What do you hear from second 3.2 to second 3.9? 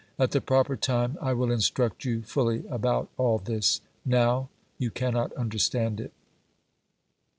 this;